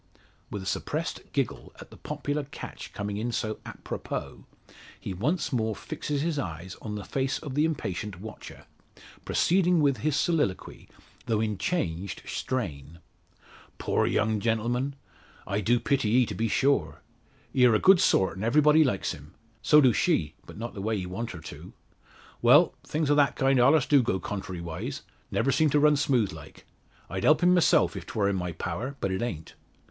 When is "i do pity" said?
15.45-16.11